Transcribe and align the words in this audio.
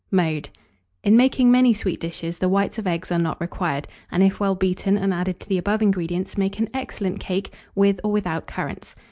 Mode, 0.09 0.49
In 1.03 1.15
making 1.15 1.51
many 1.51 1.75
sweet 1.75 1.99
dishes, 1.99 2.39
the 2.39 2.49
whites 2.49 2.79
of 2.79 2.87
eggs 2.87 3.11
are 3.11 3.19
not 3.19 3.39
required, 3.39 3.87
and 4.11 4.23
if 4.23 4.39
well 4.39 4.55
beaten 4.55 4.97
and 4.97 5.13
added 5.13 5.39
to 5.41 5.47
the 5.47 5.59
above 5.59 5.83
ingredients, 5.83 6.39
make 6.39 6.57
an 6.57 6.69
excellent 6.73 7.19
cake, 7.19 7.53
with 7.75 7.99
or 8.03 8.11
without 8.11 8.47
currants. 8.47 8.95